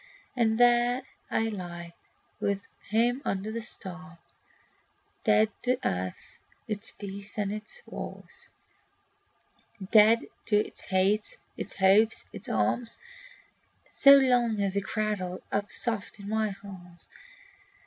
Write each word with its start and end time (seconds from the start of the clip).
And 0.35 0.59
here 0.59 1.03
I 1.29 1.47
lie 1.49 1.93
with 2.39 2.61
him 2.89 3.21
under 3.23 3.51
the 3.51 3.61
stars, 3.61 4.17
Dead 5.23 5.51
to 5.61 5.77
earth, 5.87 6.39
its 6.67 6.89
peace 6.89 7.37
and 7.37 7.51
its 7.53 7.83
wars; 7.85 8.49
Dead 9.91 10.21
to 10.47 10.55
its 10.55 10.85
hates, 10.85 11.37
its 11.55 11.75
hopes, 11.77 12.23
and 12.23 12.29
its 12.33 12.47
harms, 12.47 12.97
So 13.91 14.15
long 14.15 14.59
as 14.59 14.73
he 14.73 14.81
cradles 14.81 15.41
up 15.51 15.69
soft 15.71 16.19
in 16.19 16.27
my 16.27 16.55
arms. 16.65 17.07